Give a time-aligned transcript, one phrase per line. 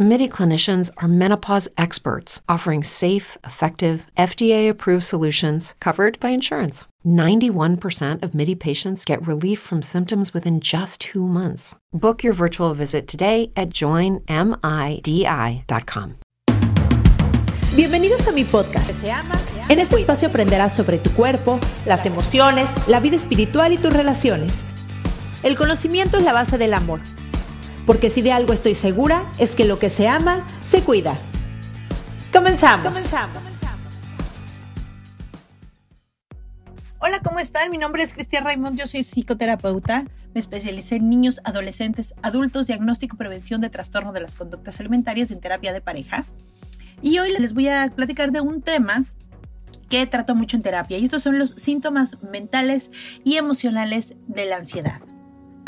[0.00, 6.84] MIDI clinicians are menopause experts offering safe, effective, FDA approved solutions covered by insurance.
[7.04, 11.74] 91% of MIDI patients get relief from symptoms within just two months.
[11.92, 14.20] Book your virtual visit today at joinmidi.com.
[17.74, 19.02] Bienvenidos a mi podcast.
[19.68, 24.52] En este espacio aprenderás sobre tu cuerpo, las emociones, la vida espiritual y tus relaciones.
[25.42, 27.00] El conocimiento es la base del amor.
[27.88, 31.18] Porque si de algo estoy segura, es que lo que se ama, se cuida.
[32.30, 32.88] Comenzamos.
[32.88, 33.60] Comenzamos.
[36.98, 37.70] Hola, ¿cómo están?
[37.70, 40.04] Mi nombre es Cristian Raymond, yo soy psicoterapeuta.
[40.34, 45.30] Me especialicé en niños, adolescentes, adultos, diagnóstico y prevención de trastorno de las conductas alimentarias
[45.30, 46.26] en terapia de pareja.
[47.00, 49.06] Y hoy les voy a platicar de un tema
[49.88, 52.90] que trato mucho en terapia y estos son los síntomas mentales
[53.24, 55.00] y emocionales de la ansiedad.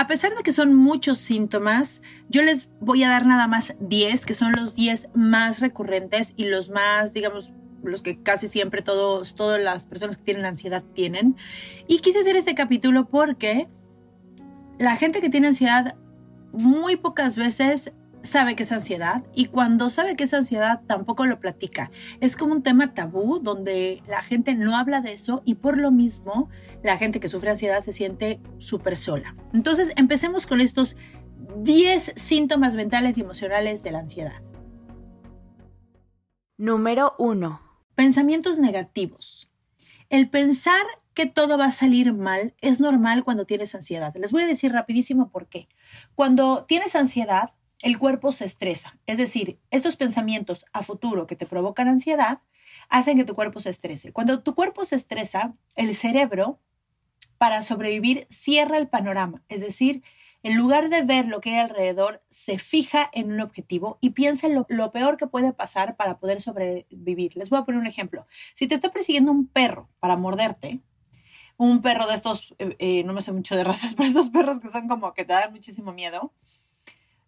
[0.00, 4.24] A pesar de que son muchos síntomas, yo les voy a dar nada más 10,
[4.24, 7.52] que son los 10 más recurrentes y los más, digamos,
[7.84, 11.36] los que casi siempre todos, todas las personas que tienen ansiedad tienen.
[11.86, 13.68] Y quise hacer este capítulo porque
[14.78, 15.96] la gente que tiene ansiedad
[16.50, 21.40] muy pocas veces sabe que es ansiedad y cuando sabe que es ansiedad tampoco lo
[21.40, 21.90] platica.
[22.20, 25.90] Es como un tema tabú donde la gente no habla de eso y por lo
[25.90, 26.48] mismo
[26.82, 29.36] la gente que sufre ansiedad se siente súper sola.
[29.52, 30.96] Entonces empecemos con estos
[31.58, 34.42] 10 síntomas mentales y emocionales de la ansiedad.
[36.56, 37.60] Número 1.
[37.94, 39.50] Pensamientos negativos.
[40.10, 40.82] El pensar
[41.14, 44.14] que todo va a salir mal es normal cuando tienes ansiedad.
[44.16, 45.68] Les voy a decir rapidísimo por qué.
[46.14, 48.98] Cuando tienes ansiedad, el cuerpo se estresa.
[49.06, 52.40] Es decir, estos pensamientos a futuro que te provocan ansiedad
[52.88, 54.12] hacen que tu cuerpo se estrese.
[54.12, 56.60] Cuando tu cuerpo se estresa, el cerebro,
[57.38, 59.42] para sobrevivir, cierra el panorama.
[59.48, 60.02] Es decir,
[60.42, 64.46] en lugar de ver lo que hay alrededor, se fija en un objetivo y piensa
[64.46, 67.36] en lo, peor que puede pasar para poder sobrevivir.
[67.36, 68.26] Les voy a poner un ejemplo.
[68.54, 70.80] Si te está persiguiendo un perro para morderte,
[71.56, 74.60] un perro de estos, eh, eh, no me sé mucho de razas, pero estos perros
[74.60, 76.32] que son como que te dan muchísimo miedo,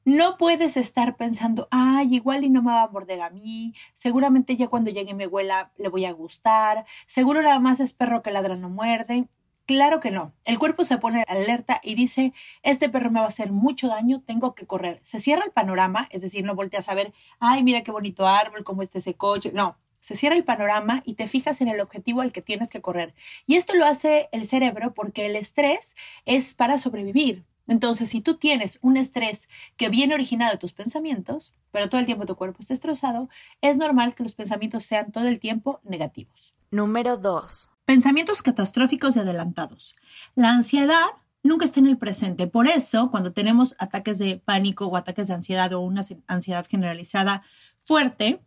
[0.05, 4.57] no puedes estar pensando, ay, igual y no me va a morder a mí, seguramente
[4.57, 8.31] ya cuando llegue mi abuela le voy a gustar, seguro nada más es perro que
[8.31, 9.29] ladra no muerde.
[9.65, 10.35] Claro que no.
[10.45, 12.33] El cuerpo se pone alerta y dice,
[12.63, 14.99] este perro me va a hacer mucho daño, tengo que correr.
[15.05, 18.65] Se cierra el panorama, es decir, no volteas a ver, ay, mira qué bonito árbol,
[18.65, 19.53] cómo está ese coche.
[19.55, 22.83] No, se cierra el panorama y te fijas en el objetivo al que tienes que
[22.83, 23.15] correr.
[23.47, 25.95] Y esto lo hace el cerebro porque el estrés
[26.27, 27.45] es para sobrevivir.
[27.67, 32.07] Entonces, si tú tienes un estrés que viene originado de tus pensamientos, pero todo el
[32.07, 33.29] tiempo tu cuerpo está destrozado,
[33.61, 36.55] es normal que los pensamientos sean todo el tiempo negativos.
[36.71, 37.69] Número 2.
[37.85, 39.97] Pensamientos catastróficos y adelantados.
[40.35, 41.07] La ansiedad
[41.43, 42.47] nunca está en el presente.
[42.47, 47.43] Por eso, cuando tenemos ataques de pánico o ataques de ansiedad o una ansiedad generalizada
[47.85, 48.41] fuerte,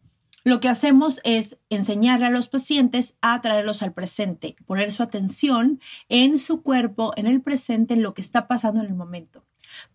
[0.46, 5.82] lo que hacemos es enseñar a los pacientes a traerlos al presente, poner su atención
[6.08, 9.44] en su cuerpo, en el presente, en lo que está pasando en el momento.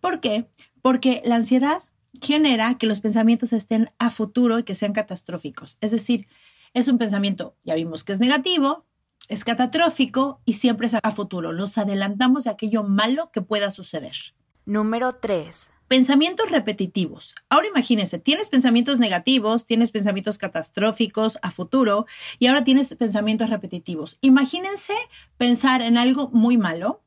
[0.01, 0.49] ¿Por qué?
[0.81, 1.81] Porque la ansiedad
[2.21, 5.77] genera que los pensamientos estén a futuro y que sean catastróficos.
[5.79, 6.27] Es decir,
[6.73, 8.85] es un pensamiento, ya vimos que es negativo,
[9.29, 11.53] es catastrófico y siempre es a futuro.
[11.53, 14.17] Nos adelantamos de aquello malo que pueda suceder.
[14.65, 15.69] Número 3.
[15.91, 17.35] Pensamientos repetitivos.
[17.49, 22.05] Ahora imagínense, tienes pensamientos negativos, tienes pensamientos catastróficos a futuro
[22.39, 24.17] y ahora tienes pensamientos repetitivos.
[24.21, 24.93] Imagínense
[25.35, 27.01] pensar en algo muy malo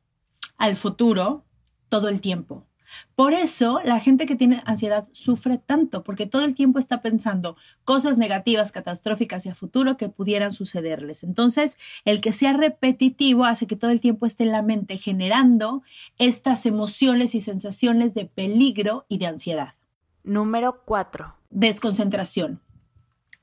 [0.58, 1.46] al futuro
[1.88, 2.66] todo el tiempo.
[3.14, 7.56] Por eso la gente que tiene ansiedad sufre tanto, porque todo el tiempo está pensando
[7.84, 11.24] cosas negativas, catastróficas y a futuro que pudieran sucederles.
[11.24, 15.82] Entonces, el que sea repetitivo hace que todo el tiempo esté en la mente generando
[16.18, 19.74] estas emociones y sensaciones de peligro y de ansiedad.
[20.22, 21.34] Número 4.
[21.50, 22.60] Desconcentración.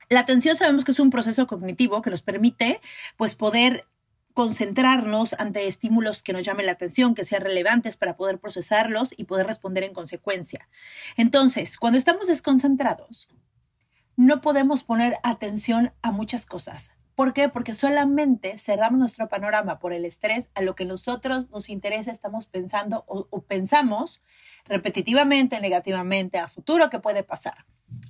[0.08, 2.80] La atención sabemos que es un proceso cognitivo que nos permite
[3.16, 3.86] pues poder
[4.34, 9.24] concentrarnos ante estímulos que nos llamen la atención, que sean relevantes para poder procesarlos y
[9.24, 10.68] poder responder en consecuencia.
[11.16, 13.28] Entonces, cuando estamos desconcentrados,
[14.16, 16.92] no podemos poner atención a muchas cosas.
[17.14, 17.48] ¿Por qué?
[17.48, 22.46] Porque solamente cerramos nuestro panorama por el estrés a lo que nosotros nos interesa, estamos
[22.46, 24.22] pensando o, o pensamos
[24.64, 27.66] repetitivamente, negativamente, a futuro que puede pasar.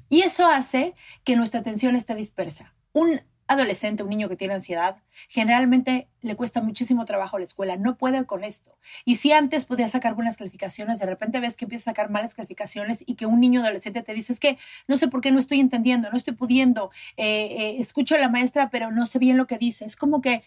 [0.08, 2.74] Y eso hace que nuestra atención esté dispersa.
[2.92, 3.22] Un
[3.52, 4.96] adolescente, un niño que tiene ansiedad,
[5.28, 8.76] generalmente le cuesta muchísimo trabajo a la escuela, no puede con esto.
[9.04, 12.34] Y si antes podía sacar buenas calificaciones, de repente ves que empieza a sacar malas
[12.34, 14.58] calificaciones y que un niño adolescente te dice, es que
[14.88, 18.28] no sé por qué no estoy entendiendo, no estoy pudiendo, eh, eh, escucho a la
[18.28, 19.84] maestra, pero no sé bien lo que dice.
[19.84, 20.42] Es como que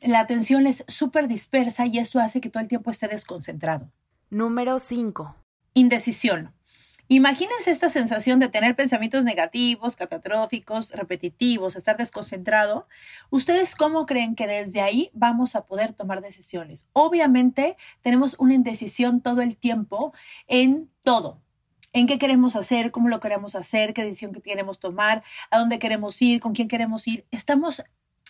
[0.00, 3.90] la atención es súper dispersa y eso hace que todo el tiempo esté desconcentrado.
[4.30, 5.34] Número 5.
[5.74, 6.52] Indecisión.
[7.12, 12.86] Imagínense esta sensación de tener pensamientos negativos, catastróficos, repetitivos, estar desconcentrado.
[13.30, 16.86] ¿Ustedes cómo creen que desde ahí vamos a poder tomar decisiones?
[16.92, 20.14] Obviamente tenemos una indecisión todo el tiempo
[20.46, 21.42] en todo.
[21.92, 26.22] En qué queremos hacer, cómo lo queremos hacer, qué decisión queremos tomar, a dónde queremos
[26.22, 27.26] ir, con quién queremos ir.
[27.32, 27.82] Estamos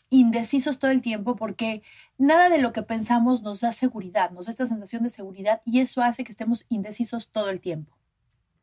[0.09, 1.83] indecisos todo el tiempo porque
[2.17, 5.81] nada de lo que pensamos nos da seguridad, nos da esta sensación de seguridad y
[5.81, 8.00] eso hace que estemos indecisos todo el tiempo.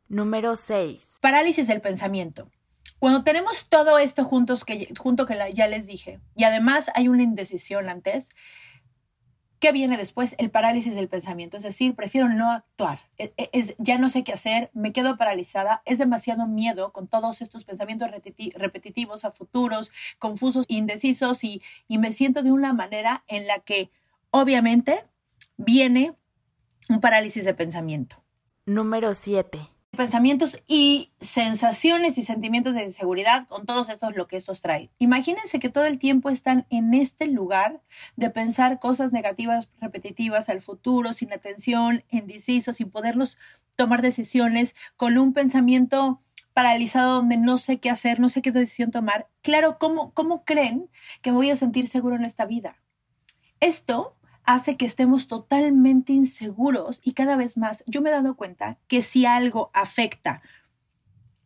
[0.08, 1.18] Número 6.
[1.20, 2.50] Parálisis del pensamiento.
[2.98, 7.22] Cuando tenemos todo esto juntos, que, junto que ya les dije, y además hay una
[7.22, 8.30] indecisión antes,
[9.60, 10.34] ¿qué viene después?
[10.38, 11.58] El parálisis del pensamiento.
[11.58, 13.00] Es decir, prefiero no actuar.
[13.18, 15.82] E, e, es, ya no sé qué hacer, me quedo paralizada.
[15.84, 18.08] Es demasiado miedo con todos estos pensamientos
[18.54, 23.90] repetitivos a futuros, confusos, indecisos, y, y me siento de una manera en la que
[24.30, 25.04] obviamente
[25.58, 26.16] viene
[26.88, 28.24] un parálisis de pensamiento.
[28.64, 34.60] Número 7 pensamientos y sensaciones y sentimientos de inseguridad con todos estos lo que estos
[34.60, 34.90] trae.
[35.00, 37.80] Imagínense que todo el tiempo están en este lugar
[38.14, 43.38] de pensar cosas negativas, repetitivas al futuro, sin atención, indecisos, sin poderlos
[43.74, 46.22] tomar decisiones, con un pensamiento
[46.54, 49.26] paralizado donde no sé qué hacer, no sé qué decisión tomar.
[49.42, 50.88] Claro, ¿cómo, cómo creen
[51.22, 52.78] que voy a sentir seguro en esta vida?
[53.58, 54.14] Esto
[54.48, 59.02] hace que estemos totalmente inseguros y cada vez más yo me he dado cuenta que
[59.02, 60.40] si algo afecta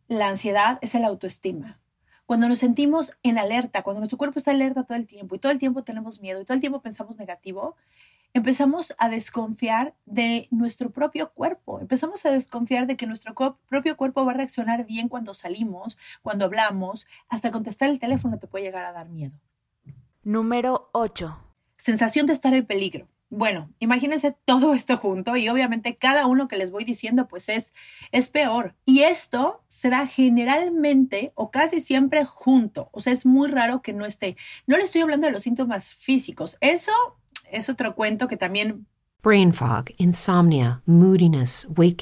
[0.07, 1.81] la ansiedad es el autoestima.
[2.25, 5.51] Cuando nos sentimos en alerta, cuando nuestro cuerpo está alerta todo el tiempo y todo
[5.51, 7.75] el tiempo tenemos miedo y todo el tiempo pensamos negativo,
[8.33, 13.35] empezamos a desconfiar de nuestro propio cuerpo, empezamos a desconfiar de que nuestro
[13.67, 18.47] propio cuerpo va a reaccionar bien cuando salimos, cuando hablamos, hasta contestar el teléfono te
[18.47, 19.37] puede llegar a dar miedo.
[20.23, 21.52] Número 8
[21.83, 23.09] sensación de estar en peligro.
[23.29, 27.73] Bueno, imagínense todo esto junto y obviamente cada uno que les voy diciendo pues es,
[28.13, 28.73] es peor.
[28.85, 32.87] Y esto se da generalmente o casi siempre junto.
[32.93, 34.37] O sea, es muy raro que no esté.
[34.65, 36.57] No le estoy hablando de los síntomas físicos.
[36.61, 36.93] Eso
[37.51, 38.87] es otro cuento que también...
[39.21, 42.01] Brain fog, insomnia, moodiness, weight.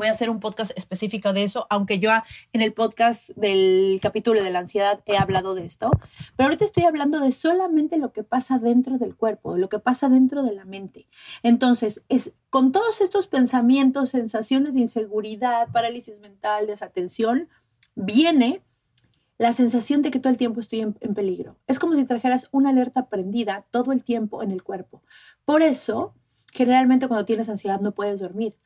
[0.00, 2.10] Voy a hacer un podcast específico de eso, aunque yo
[2.54, 5.90] en el podcast del capítulo de la ansiedad he hablado de esto.
[6.36, 10.08] Pero ahorita estoy hablando de solamente lo que pasa dentro del cuerpo, lo que pasa
[10.08, 11.06] dentro de la mente.
[11.42, 17.50] Entonces, es con todos estos pensamientos, sensaciones de inseguridad, parálisis mental, desatención,
[17.94, 18.62] viene
[19.36, 21.58] la sensación de que todo el tiempo estoy en, en, peligro.
[21.66, 25.02] Es como si trajeras una alerta prendida todo el tiempo en el cuerpo.
[25.44, 26.14] Por eso,
[26.54, 28.56] generalmente cuando tienes ansiedad no puedes dormir,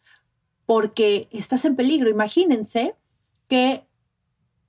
[0.66, 2.08] porque estás en peligro.
[2.08, 2.94] Imagínense
[3.49, 3.87] que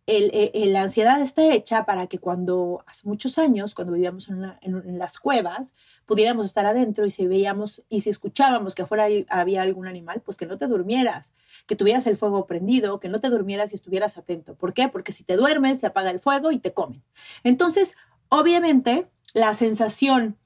[0.07, 5.73] la ansiedad está hecha para que cuando, hace muchos años, cuando vivíamos en, las cuevas,
[6.05, 10.37] pudiéramos estar adentro y si veíamos y si escuchábamos que afuera había algún animal, pues
[10.37, 11.33] que no te durmieras,
[11.65, 14.55] que tuvieras el fuego prendido, que no te durmieras y estuvieras atento.
[14.55, 14.89] ¿Por qué?
[14.89, 17.03] Porque si te duermes, se apaga el fuego y te comen.
[17.43, 17.95] Entonces,
[18.29, 20.37] obviamente, la sensación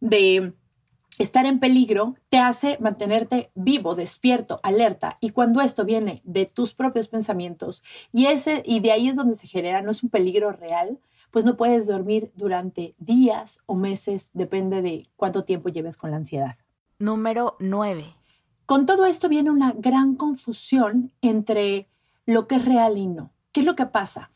[0.00, 0.54] de
[1.18, 5.18] estar en peligro te hace mantenerte vivo, despierto, alerta.
[5.20, 9.36] Y cuando esto viene de tus propios pensamientos y, ese, y de ahí es donde
[9.36, 10.98] se genera, no es un peligro real,
[11.30, 16.16] pues no puedes dormir durante días o meses, depende de cuánto tiempo lleves con la
[16.18, 16.56] ansiedad.
[16.98, 18.04] Número 9.
[18.66, 21.88] Con todo esto viene una gran confusión entre
[22.24, 23.32] lo que es real y no.
[23.52, 24.30] ¿Qué es lo que pasa?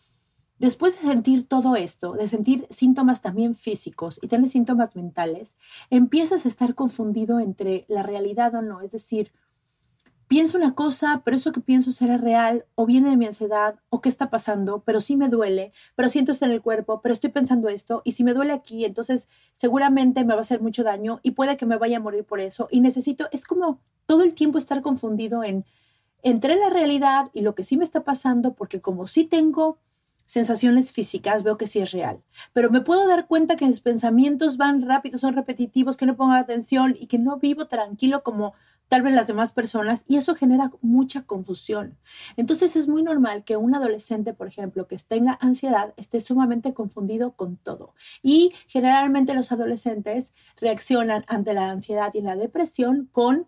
[0.58, 5.56] Después de sentir todo esto, de sentir síntomas también físicos y tener síntomas mentales,
[5.88, 8.80] empiezas a estar confundido entre la realidad o no.
[8.80, 9.32] Es decir,
[10.26, 14.00] pienso una cosa, pero eso que pienso será real, o viene de mi ansiedad, o
[14.00, 17.30] qué está pasando, pero sí me duele, pero siento esto en el cuerpo, pero estoy
[17.30, 21.20] pensando esto, y si me duele aquí, entonces seguramente me va a hacer mucho daño
[21.22, 22.68] y puede que me vaya a morir por eso.
[22.70, 25.64] Y necesito, es como todo el tiempo estar confundido en
[26.22, 29.78] entre la realidad y lo que sí me está pasando, porque como sí tengo
[30.28, 32.22] sensaciones físicas, veo que sí es real.
[32.52, 36.34] Pero me puedo dar cuenta que mis pensamientos van rápidos, son repetitivos, que no pongo
[36.34, 38.52] atención y que no vivo tranquilo como
[38.88, 41.96] tal vez las demás personas y eso genera mucha confusión.
[42.36, 47.32] Entonces es muy normal que un adolescente, por ejemplo, que tenga ansiedad, esté sumamente confundido
[47.32, 47.94] con todo.
[48.22, 53.46] Y generalmente los adolescentes reaccionan ante la ansiedad y la depresión con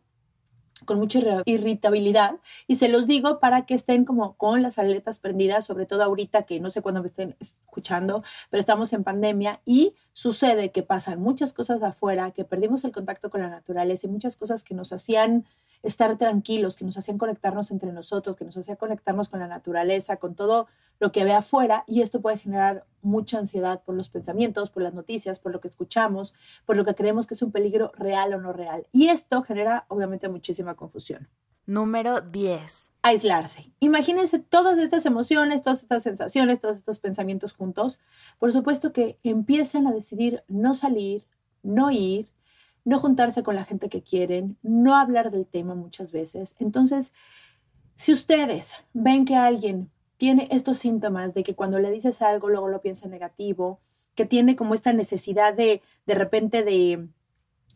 [0.84, 5.64] con mucha irritabilidad y se los digo para que estén como con las aletas prendidas,
[5.64, 9.94] sobre todo ahorita que no sé cuándo me estén escuchando, pero estamos en pandemia y
[10.12, 14.36] sucede que pasan muchas cosas afuera, que perdimos el contacto con la naturaleza y muchas
[14.36, 15.46] cosas que nos hacían
[15.82, 20.16] estar tranquilos, que nos hacían conectarnos entre nosotros, que nos hacía conectarnos con la naturaleza,
[20.16, 20.66] con todo
[20.98, 24.94] lo que ve afuera y esto puede generar mucha ansiedad por los pensamientos, por las
[24.94, 26.34] noticias, por lo que escuchamos,
[26.66, 28.86] por lo que creemos que es un peligro real o no real.
[28.92, 31.28] Y esto genera obviamente muchísima confusión.
[31.66, 32.88] Número 10.
[33.02, 33.72] Aislarse.
[33.80, 37.98] Imagínense todas estas emociones, todas estas sensaciones, todos estos pensamientos juntos.
[38.38, 41.24] Por supuesto que empiezan a decidir no salir,
[41.62, 42.28] no ir,
[42.84, 46.54] no juntarse con la gente que quieren, no hablar del tema muchas veces.
[46.58, 47.12] Entonces,
[47.96, 52.68] si ustedes ven que alguien tiene estos síntomas de que cuando le dices algo luego
[52.68, 53.80] lo piensa negativo,
[54.14, 57.08] que tiene como esta necesidad de de repente de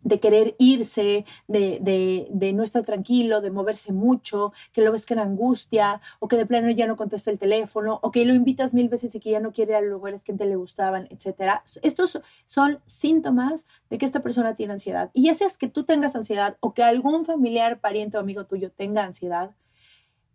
[0.04, 5.06] de querer irse, de, de, de, no estar tranquilo, de moverse mucho, que lo ves
[5.06, 8.34] que era angustia, o que de plano ya no contesta el teléfono, o que lo
[8.34, 11.08] invitas mil veces y que ya no quiere a los lugares que te le gustaban,
[11.10, 11.60] etc.
[11.82, 15.10] Estos son síntomas de que esta persona tiene ansiedad.
[15.14, 18.70] Y ya seas que tú tengas ansiedad o que algún familiar, pariente o amigo tuyo
[18.70, 19.52] tenga ansiedad,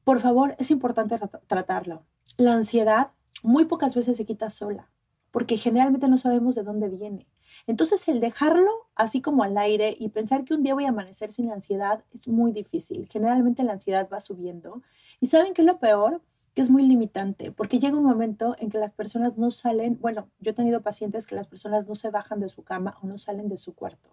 [0.04, 2.04] por favor, es importante tratarlo.
[2.38, 3.12] La ansiedad
[3.44, 4.90] muy pocas veces se quita sola,
[5.30, 7.28] porque generalmente no sabemos de dónde viene.
[7.70, 11.30] Entonces, el dejarlo así como al aire y pensar que un día voy a amanecer
[11.30, 13.08] sin ansiedad es muy difícil.
[13.12, 14.82] Generalmente la ansiedad va subiendo.
[15.20, 16.20] Y saben que es lo peor,
[16.56, 20.30] que es muy limitante, porque llega un momento en que las personas no salen, bueno,
[20.40, 23.20] yo he tenido pacientes que las personas no se bajan de su cama o no
[23.20, 24.10] salen de su cuarto,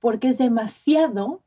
[0.00, 1.42] porque es demasiado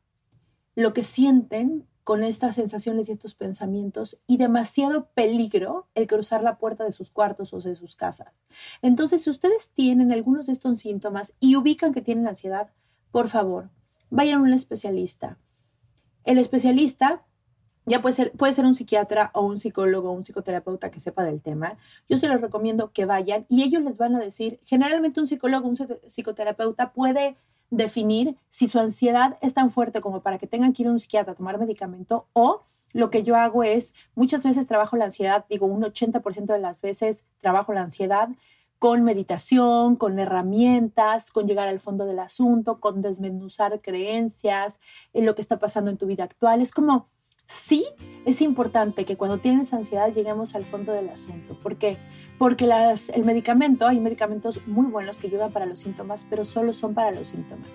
[0.76, 6.58] lo que sienten con estas sensaciones y estos pensamientos y demasiado peligro el cruzar la
[6.58, 8.34] puerta de sus cuartos o de sus casas.
[8.82, 12.72] Entonces, si ustedes tienen algunos de estos síntomas y ubican que tienen ansiedad,
[13.12, 13.70] por favor,
[14.10, 15.38] vayan a un especialista.
[16.24, 17.24] El especialista
[17.86, 21.24] ya puede ser, puede ser un psiquiatra o un psicólogo o un psicoterapeuta que sepa
[21.24, 21.78] del tema.
[22.08, 25.68] Yo se los recomiendo que vayan y ellos les van a decir, generalmente un psicólogo,
[25.68, 27.38] un psicoterapeuta puede
[27.72, 31.00] definir si su ansiedad es tan fuerte como para que tengan que ir a un
[31.00, 32.62] psiquiatra a tomar medicamento o
[32.94, 36.82] lo que yo hago es, muchas veces trabajo la ansiedad, digo un 80% de las
[36.82, 38.30] veces trabajo la ansiedad
[38.80, 44.80] con meditación, con herramientas, con llegar al fondo del asunto, con desmenuzar creencias,
[45.14, 46.62] en lo que está pasando en tu vida actual.
[46.62, 47.08] Es como,
[47.46, 47.86] sí,
[48.26, 51.54] es importante que cuando tienes ansiedad lleguemos al fondo del asunto.
[51.62, 51.96] ¿Por qué?
[52.42, 56.74] Porque las, el medicamento, hay medicamentos muy buenos que ayudan para los síntomas, pero solo
[56.74, 57.70] son para los síntomas.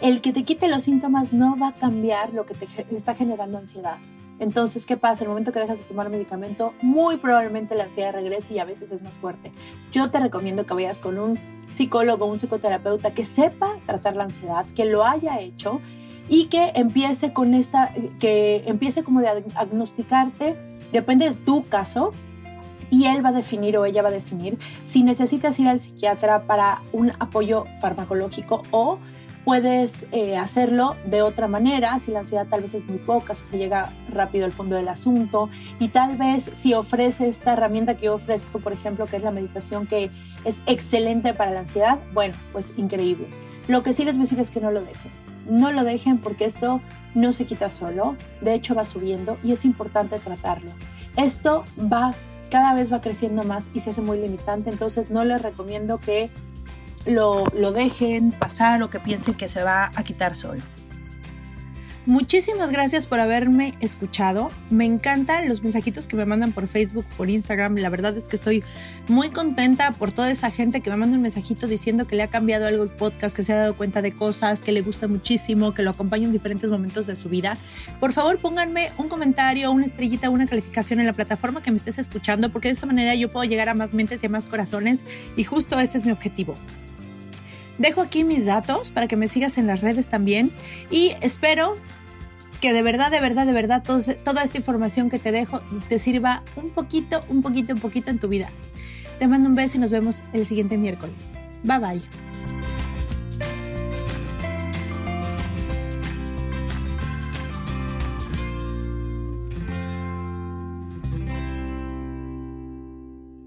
[0.00, 3.58] El que te quite los síntomas no va a cambiar lo que te está generando
[3.58, 3.96] ansiedad.
[4.38, 5.24] Entonces, ¿qué pasa?
[5.24, 8.92] El momento que dejas de tomar medicamento, muy probablemente la ansiedad regrese y a veces
[8.92, 9.50] es más fuerte.
[9.90, 14.66] Yo te recomiendo que vayas con un psicólogo, un psicoterapeuta que sepa tratar la ansiedad,
[14.76, 15.80] que lo haya hecho
[16.28, 20.54] y que empiece con esta, que empiece como de diagnosticarte,
[20.92, 22.12] depende de tu caso,
[22.90, 26.46] y él va a definir o ella va a definir si necesitas ir al psiquiatra
[26.46, 28.98] para un apoyo farmacológico o
[29.44, 33.46] puedes eh, hacerlo de otra manera, si la ansiedad tal vez es muy poca, si
[33.46, 38.06] se llega rápido al fondo del asunto y tal vez si ofrece esta herramienta que
[38.06, 40.10] yo ofrezco, por ejemplo, que es la meditación que
[40.44, 43.28] es excelente para la ansiedad, bueno, pues increíble.
[43.68, 45.10] Lo que sí les voy a decir es que no lo dejen.
[45.48, 46.80] No lo dejen porque esto
[47.14, 50.70] no se quita solo, de hecho va subiendo y es importante tratarlo.
[51.16, 52.14] Esto va
[52.50, 56.30] cada vez va creciendo más y se hace muy limitante, entonces no les recomiendo que
[57.06, 60.60] lo, lo dejen pasar o que piensen que se va a quitar solo.
[62.06, 64.50] Muchísimas gracias por haberme escuchado.
[64.70, 67.76] Me encantan los mensajitos que me mandan por Facebook, por Instagram.
[67.76, 68.64] La verdad es que estoy
[69.06, 72.28] muy contenta por toda esa gente que me manda un mensajito diciendo que le ha
[72.28, 75.74] cambiado algo el podcast, que se ha dado cuenta de cosas, que le gusta muchísimo,
[75.74, 77.58] que lo acompaña en diferentes momentos de su vida.
[78.00, 81.98] Por favor, pónganme un comentario, una estrellita, una calificación en la plataforma que me estés
[81.98, 85.04] escuchando, porque de esa manera yo puedo llegar a más mentes y a más corazones.
[85.36, 86.56] Y justo ese es mi objetivo.
[87.80, 90.50] Dejo aquí mis datos para que me sigas en las redes también
[90.90, 91.78] y espero
[92.60, 96.42] que de verdad, de verdad, de verdad toda esta información que te dejo te sirva
[96.56, 98.50] un poquito, un poquito, un poquito en tu vida.
[99.18, 101.14] Te mando un beso y nos vemos el siguiente miércoles.
[101.62, 102.02] Bye bye.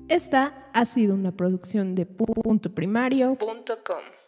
[0.07, 4.22] Esta ha sido una producción de puntoprimario.com.